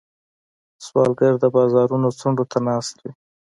سوالګر 0.85 1.33
د 1.39 1.45
بازارونو 1.55 2.07
څنډو 2.19 2.45
ته 2.51 2.57
ناست 2.67 2.95
وي 3.01 3.11